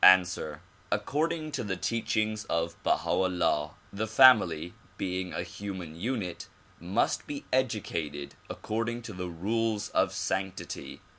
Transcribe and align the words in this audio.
Answer: 0.03 0.63
According 0.91 1.51
to 1.51 1.63
the 1.63 1.77
teachings 1.77 2.45
of 2.45 2.75
Baha 2.81 3.07
'Ullah, 3.11 3.75
the 3.93 4.07
family 4.07 4.73
being 4.97 5.31
a 5.31 5.43
human 5.43 5.95
unit 5.95 6.47
must 6.79 7.27
be 7.27 7.45
educated 7.53 8.33
according 8.49 9.03
to 9.03 9.13
the 9.13 9.27
rules 9.29 9.89
of 9.89 10.11
sanctity. 10.11 11.01